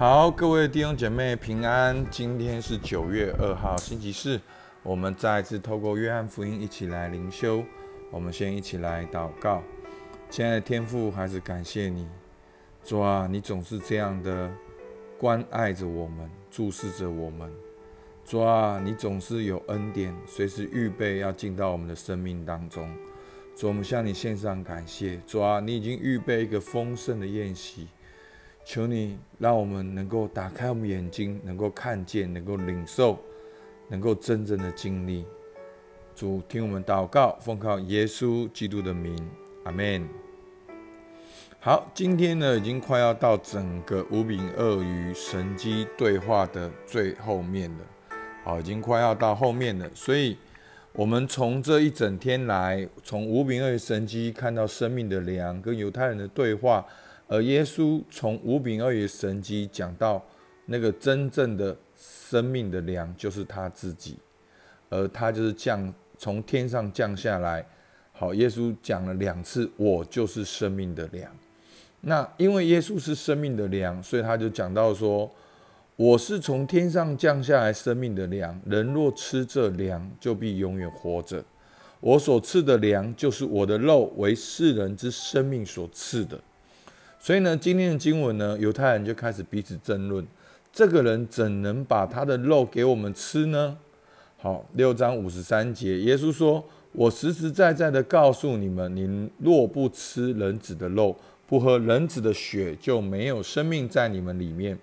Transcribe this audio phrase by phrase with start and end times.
[0.00, 2.06] 好，各位弟兄姐妹平安。
[2.10, 4.40] 今天是九月二号，星期四。
[4.82, 7.62] 我们再次透过约翰福音一起来灵修。
[8.10, 9.62] 我们先一起来祷告。
[10.30, 12.08] 亲爱的天父，还是感谢你，
[12.82, 14.50] 主啊，你总是这样的
[15.18, 17.52] 关爱着我们，注视着我们。
[18.24, 22.90] 主啊，你总是有恩典，随时预备要进到我们的生命当中。
[23.54, 25.20] 主，我们向你献上感谢。
[25.26, 27.86] 主啊，你已经预备一个丰盛的宴席。
[28.64, 33.18] 求你让我们能够打开我们眼睛，能够看见，能够领受，
[33.88, 35.24] 能够真正的经历。
[36.14, 39.16] 主，听我们祷告，奉靠耶稣基督的名，
[39.64, 40.06] 阿门。
[41.58, 47.78] 好，今天呢，已经快要到整个五饼鳄鱼神机对话的最后面了。
[48.44, 50.36] 好，已经快要到后面了，所以
[50.92, 56.86] 我们从这一整天来，从五饼鳄鱼神机看到生命的粮跟犹太人的对话。
[57.32, 60.20] 而耶稣从五饼二鱼神机讲到
[60.66, 64.18] 那个真正的生命的粮，就是他自己，
[64.88, 67.64] 而他就是降从天上降下来。
[68.12, 71.30] 好，耶稣讲了两次：“我就是生命的粮。”
[72.02, 75.30] 那因为耶稣是生命的粮，所以他就讲到说
[75.94, 81.44] ：“我是从天上降下来生命的粮，人若吃这粮，就必永远活着。
[82.00, 86.36] 我所赐的粮，就是我的肉，为世人之生命所赐的。”
[87.22, 90.26] 所以呢，今天的经文呢，犹太人就开始彼此争论：
[90.72, 93.76] 这个人怎能把他的肉给我们吃呢？
[94.38, 101.14] 好，六章五十三节，耶稣说：“我实实在在的告诉你们，你若不吃人子的肉，
[101.46, 104.78] 不喝人子的血，就没有生命在你们里面。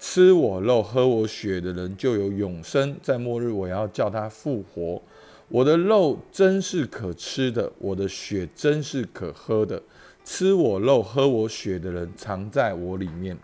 [0.00, 2.96] 吃我肉、喝我血的人，就有永生。
[3.02, 5.02] 在末日，我要叫他复活。
[5.48, 9.82] 我的肉真是可吃的，我的血真是可喝的。”
[10.28, 13.38] 吃我肉、喝我血的人，藏在我里面，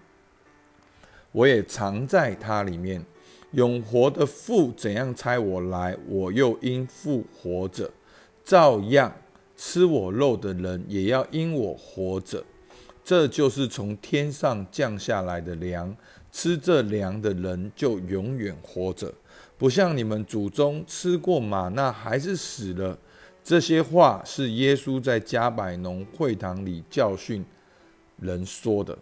[1.30, 3.02] 我也藏在他里面。
[3.52, 7.88] 永活的父怎样差我来，我又因父活着，
[8.42, 9.14] 照样
[9.56, 12.42] 吃我肉的人也要因我活着。
[13.04, 15.94] 这就是从天上降下来的粮，
[16.32, 19.12] 吃这粮的人就永远活着，
[19.56, 22.98] 不像你们祖宗吃过马那还是死了。
[23.44, 27.44] 这些话是耶稣在加百农会堂里教训
[28.20, 28.96] 人说的，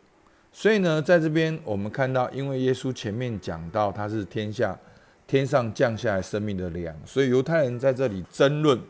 [0.51, 4.79] 所以呢，在这边我们看到，因为耶稣前面讲到他是天下
[5.27, 8.81] 天上降下来生命的粮，所以犹太人在这里争论，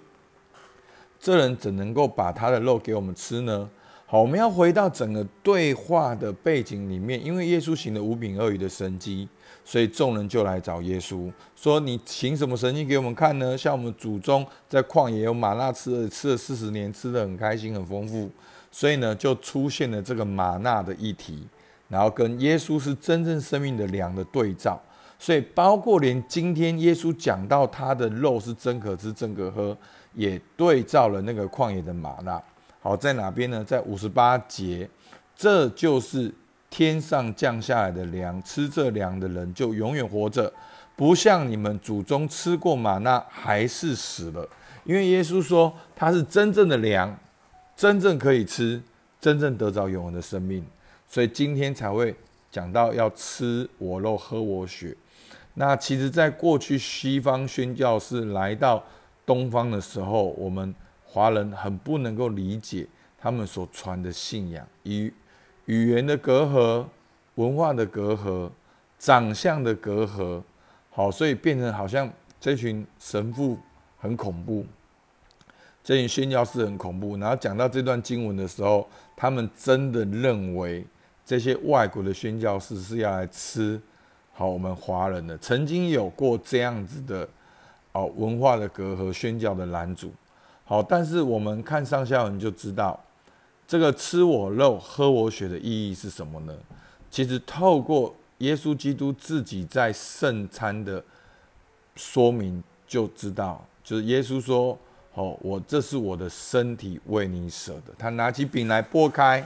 [1.18, 3.68] 这人怎能够把他的肉给我们吃呢？
[4.10, 9.28] 好，我们要回到整个对话的背景里面，因为耶稣行了五饼二鱼的神迹。
[9.64, 13.56] 所以众人就来找耶稣，说：“你行什么神迹给我们看呢？
[13.56, 18.28] 像我们祖宗在旷野有玛纳吃了，吃了四十年，吃的很开心，很丰富。
[18.72, 21.46] 所以呢，就出现了这个玛纳的议题，
[21.86, 24.76] 然后跟耶稣是真正生命的粮的对照。
[25.20, 29.76] 所以，包括连今天耶稣讲到他的肉是真可吃、真可喝，
[30.14, 32.42] 也对照了那个旷野的玛纳。
[32.80, 33.64] 好，在哪边呢？
[33.64, 34.90] 在五十八节，
[35.36, 36.34] 这就是。”
[36.70, 40.52] 天上降下来的粮，吃这粮的人就永远活着，
[40.94, 44.48] 不像你们祖宗吃过玛纳还是死了。
[44.84, 47.18] 因为耶稣说他是真正的粮，
[47.76, 48.80] 真正可以吃，
[49.20, 50.64] 真正得着永恒的生命，
[51.08, 52.14] 所以今天才会
[52.52, 54.96] 讲到要吃我肉、喝我血。
[55.54, 58.80] 那其实，在过去西方宣教士来到
[59.26, 60.72] 东方的时候，我们
[61.12, 62.86] 华人很不能够理解
[63.18, 65.12] 他们所传的信仰，以
[65.66, 66.86] 语言的隔阂、
[67.34, 68.48] 文化的隔阂、
[68.96, 70.40] 长相的隔阂，
[70.90, 72.08] 好，所以变成好像
[72.40, 73.58] 这群神父
[73.98, 74.64] 很恐怖，
[75.82, 77.16] 这群宣教士很恐怖。
[77.16, 80.86] 然后讲到这段经文的时候，他们真的认为
[81.26, 83.80] 这些外国的宣教士是要来吃
[84.32, 85.36] 好我们华人的。
[85.38, 87.28] 曾经有过这样子的
[87.92, 90.12] 哦文化的隔阂、宣教的拦阻，
[90.70, 92.98] 好，但是我们看上下文就知道。
[93.66, 96.56] 这个吃我肉、喝我血的意义是什么呢？
[97.10, 101.02] 其实透过耶稣基督自己在圣餐的
[101.96, 104.78] 说明就知道，就是耶稣说
[105.14, 109.44] ：“哦，我这是我的身体为你舍的。”他拿起饼来剥开，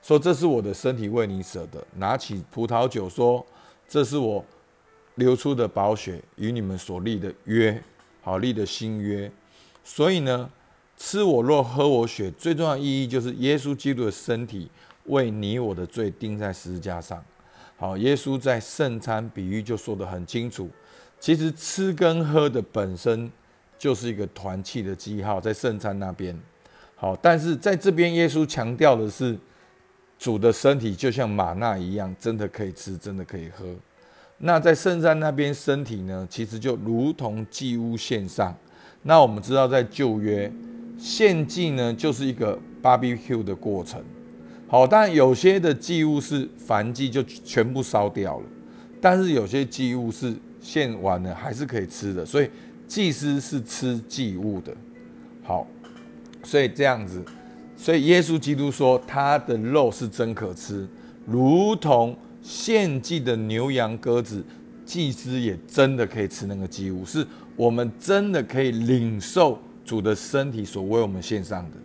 [0.00, 3.44] 说：“这是我的身体为你舍的。”拿起葡萄酒说
[3.86, 4.42] ：“这是我
[5.16, 7.82] 流出的宝血，与你们所立的约，
[8.22, 9.30] 好立的新约。”
[9.84, 10.50] 所以呢。
[10.96, 14.70] 吃我肉，喝我血，最重要意义就是耶稣基督的身体
[15.06, 17.22] 为你我的罪钉在十字架上。
[17.76, 20.70] 好，耶稣在圣餐比喻就说得很清楚，
[21.18, 23.28] 其实吃跟喝的本身
[23.76, 26.40] 就是一个团契的记号，在圣餐那边。
[26.94, 29.36] 好，但是在这边耶稣强调的是
[30.16, 33.66] 主的身体就像玛纳一样，真的可以吃，真的可以喝。
[34.38, 38.56] 那在圣山那边，身体呢，其实就如同祭物献上。
[39.06, 40.50] 那我们知道，在旧约
[40.98, 44.02] 献祭呢，就是一个 barbecue 的过程。
[44.66, 48.46] 好，但有些的祭物是燔祭，就全部烧掉了；
[49.00, 52.48] 但是有些祭物是献完了还是可以吃的，所以
[52.88, 54.74] 祭司是吃祭物的。
[55.42, 55.66] 好，
[56.42, 57.22] 所以这样子，
[57.76, 60.88] 所以耶稣基督说他的肉是真可吃，
[61.26, 64.42] 如同献祭的牛羊鸽子，
[64.86, 67.24] 祭司也真的可以吃那个祭物，是
[67.56, 71.76] 我们真的可以领受主的身体所为我们献上的。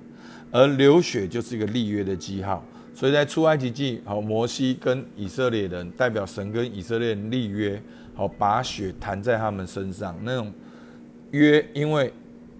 [0.52, 7.80] 而流血就是一个立约的记号，所以在出埃及记，好，摩西跟以色列人代表神跟以色列人立约，
[8.16, 10.52] 好，把血弹在他们身上，那种
[11.30, 12.12] 约，因为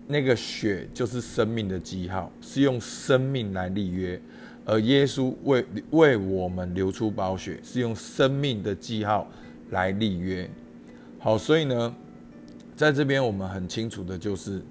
[0.06, 4.22] 那个血就是生命的记号，是用生命来立约，
[4.66, 9.28] 而耶稣为为我们流出宝血，是用生命的记号
[9.72, 10.48] 来立约。
[11.18, 11.96] 好，所以呢，
[12.80, 14.64] 在这边我们很清楚的就是，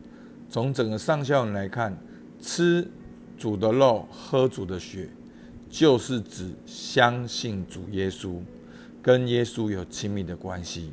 [0.49, 1.95] 从整个上下文来看，
[2.41, 2.89] 吃。
[3.37, 5.11] 主的肉，喝主的血，
[5.69, 8.41] 就是指相信主耶稣，
[9.03, 10.91] 跟耶稣有亲密的关系。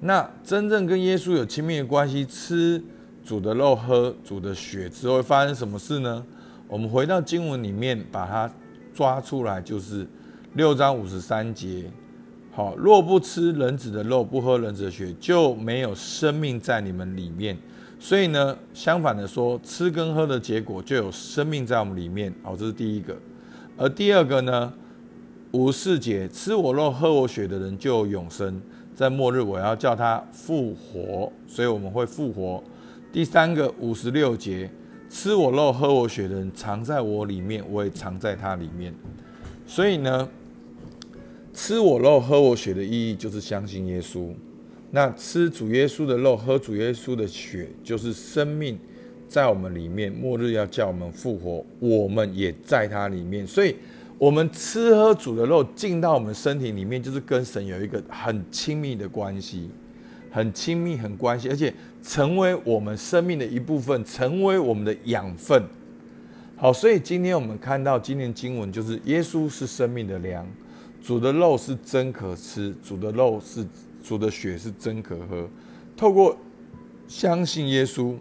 [0.00, 2.82] 那真正跟耶稣有亲密的关系，吃
[3.22, 6.24] 主的肉，喝主的血之后，会发生什么事呢？
[6.66, 8.50] 我们回到经文里面，把它
[8.94, 10.08] 抓出来，就是
[10.54, 11.88] 六章五十三节。
[12.56, 17.54] 好，若不吃人子的肉，不喝人子的血，就没有生命在你们里面。
[18.00, 22.32] 所以呢，相反的说，吃跟喝的结果就有生命在我们里面。
[22.42, 23.14] 好，这是第一个。
[23.76, 24.72] 而第二个呢，
[25.50, 28.58] 五四节，吃我肉、喝我血的人就有永生，
[28.94, 32.64] 在末日我要叫他复活，所以我们会复活。
[33.12, 34.70] 第三个五十六节，
[35.10, 38.94] 吃我肉、喝我血的人藏在我里面，我也藏在他里面。
[39.66, 40.26] 所以呢，
[41.56, 44.28] 吃我肉、喝我血的意义就是相信耶稣。
[44.90, 48.78] 那吃主耶稣的肉，喝主耶稣的血，就是生命
[49.26, 50.12] 在我们里面。
[50.12, 53.46] 末日要叫我们复活，我们也在它里面。
[53.46, 53.74] 所以，
[54.18, 59.70] 我们吃喝主的肉进到我们身体里面，就是跟神有一个很亲密的关系，
[60.30, 61.72] 很亲密、很关系，而且
[62.02, 65.62] 成为我们生命的一部分，成为我们的养分。
[66.54, 70.46] 好，所以今天我们看到今天经文，就是耶稣是生命的粮，
[71.02, 73.66] 主的肉是真可吃，主的肉是。
[74.06, 75.50] 主的血是真可喝，
[75.96, 76.38] 透过
[77.08, 78.14] 相信耶稣，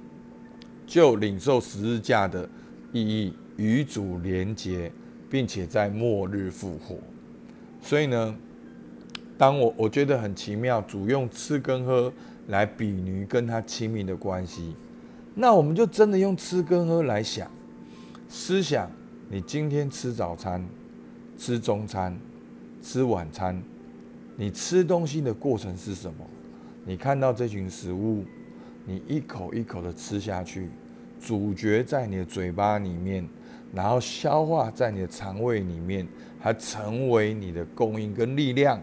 [0.87, 2.49] 就领受十字架的
[2.91, 4.91] 意义，与主连结，
[5.29, 6.97] 并且在末日复活。
[7.83, 8.35] 所以呢，
[9.37, 12.11] 当我我觉得很奇妙，主用吃跟喝
[12.47, 14.73] 来比喻跟他亲密的关系，
[15.35, 17.47] 那我们就真的用吃跟喝来想，
[18.27, 18.89] 思想
[19.29, 20.67] 你今天吃早餐、
[21.37, 22.17] 吃中餐、
[22.85, 23.59] 吃晚餐。
[24.37, 26.23] 你吃东西的过程是什么？
[26.85, 28.23] 你看到这群食物，
[28.85, 30.69] 你一口一口的吃下去，
[31.19, 33.27] 咀嚼在你的嘴巴里面，
[33.73, 36.07] 然后消化在你的肠胃里面，
[36.39, 38.79] 还成为你的供应跟力量。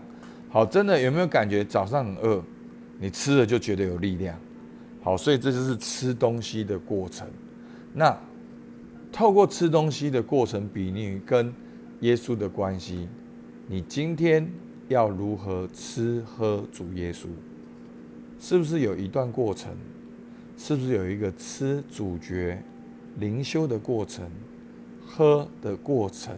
[0.51, 2.43] 好，真的有没有感觉早上很饿，
[2.99, 4.37] 你吃了就觉得有力量？
[5.01, 7.29] 好，所以这就是吃东西的过程。
[7.95, 8.19] 那
[9.13, 11.55] 透过吃东西的过程，比喻跟
[12.01, 13.07] 耶稣的关系，
[13.73, 14.47] 你今天。
[14.89, 17.29] 要如何吃喝主耶稣？
[18.39, 19.73] 是不是有一段过程？
[20.59, 22.63] 是不是有一个吃主角
[23.17, 24.29] 灵修的过程、
[25.07, 26.37] 喝的过程，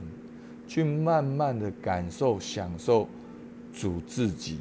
[0.69, 3.09] 去慢慢的感受、享受
[3.73, 4.59] 主自己？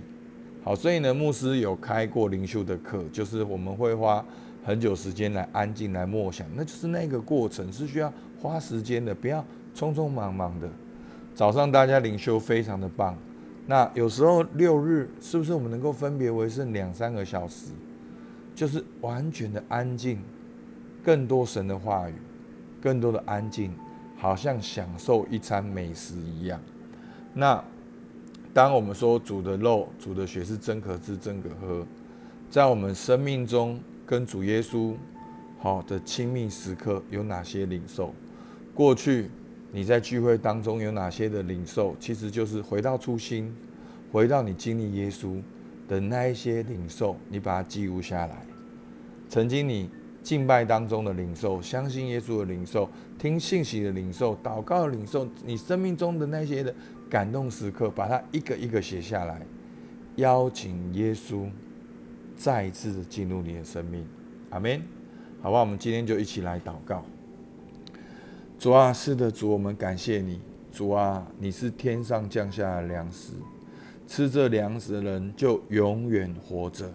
[0.63, 4.25] 好，所以呢，牧师有开过灵修的课，就是我们会花
[4.63, 8.11] 很久时间来安静来默想，那就是那个过程是需要
[8.41, 10.67] 花时间的，不要匆匆忙忙的。
[11.35, 13.17] 早上大家灵修非常的棒。
[13.65, 17.71] 那有时候六日是不是我们能够分别为圣两三个小时，
[18.53, 20.19] 就是完全的安静，
[21.03, 22.13] 更多神的话语，
[22.81, 23.73] 更多的安静，
[24.17, 26.59] 好像享受一餐美食一样。
[27.33, 27.63] 那
[28.53, 31.87] 当我们说主的肉、主的血是真可吃、真可喝，
[32.49, 34.93] 在我们生命中跟主耶稣
[35.57, 38.13] 好的亲密时刻有哪些领受？
[38.75, 39.31] 过去。
[39.75, 41.95] 你在聚会当中有哪些的领受？
[41.99, 43.51] 其实就是回到初心，
[44.11, 45.41] 回到你经历耶稣
[45.87, 48.45] 的那一些领受，你把它记录下来。
[49.27, 49.89] 曾经你
[50.21, 52.87] 敬拜当中的领受，相信耶稣的领受，
[53.17, 56.73] 听信息的领受，祷告的领受，你生命中的那些的
[57.09, 59.41] 感动时刻，把它一个一个写下来，
[60.17, 61.49] 邀请耶稣
[62.35, 64.05] 再一次的进入你的生命。
[64.51, 64.79] 阿门。
[65.41, 67.03] 好吧，我们今天就一起来祷告。
[68.63, 70.39] 主啊，是的，主，我们感谢你。
[70.71, 73.33] 主啊，你是天上降下的粮食，
[74.07, 76.89] 吃这粮食的人就永远活着。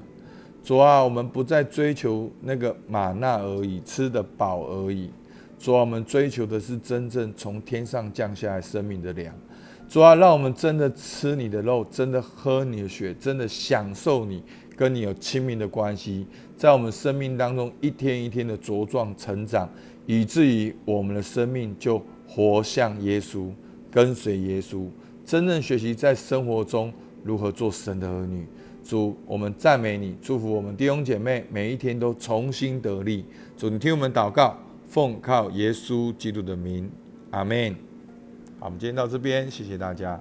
[0.65, 5.11] 主啊，我们不再追求那个玛纳而已，吃得饱而已。
[5.59, 9.35] 主啊，我们追求的是真正从天上降下来生命的粮。
[9.91, 14.43] 主啊，让我们真的吃你的肉，真的喝你的血，真的享受你
[14.75, 19.69] 跟你有亲密的关系，在我们生命当中一天一天的茁壮成长，
[20.09, 23.51] 以至于我们的生命就活像耶稣，
[23.91, 24.87] 跟随耶稣，
[25.23, 26.91] 真正学习在生活中
[27.23, 28.47] 如何做神的儿女。
[28.83, 33.23] 主，我们赞美你，祝福我们弟兄姐妹每一天都重新得力。
[33.55, 34.57] 主，你听我们祷告，
[34.89, 36.91] 奉靠耶稣基督的名，
[37.31, 37.77] 阿门。
[38.59, 40.19] 好，我们今天到这边，谢谢大家。